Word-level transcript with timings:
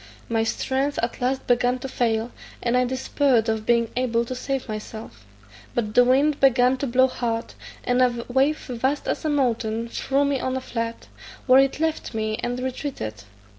My 0.27 0.43
strength 0.43 0.97
at 1.03 1.21
last 1.21 1.45
began 1.45 1.77
to 1.77 1.87
fail, 1.87 2.31
and 2.63 2.75
I 2.75 2.85
despaired 2.85 3.47
of 3.47 3.67
being 3.67 3.91
able 3.95 4.25
to 4.25 4.33
save 4.33 4.67
myself, 4.67 5.27
but 5.75 5.93
the 5.93 6.03
wind 6.03 6.39
began 6.39 6.75
to 6.77 6.87
blow 6.87 7.05
hard, 7.05 7.53
and 7.83 8.01
a 8.01 8.25
wave 8.27 8.57
vast 8.57 9.07
as 9.07 9.25
a 9.25 9.29
mountain 9.29 9.87
threw 9.89 10.25
me 10.25 10.39
on 10.39 10.57
a 10.57 10.59
flat, 10.61 11.05
where 11.45 11.59
it 11.59 11.79
left 11.79 12.15
me, 12.15 12.39
and 12.41 12.59
retreated. 12.61 13.25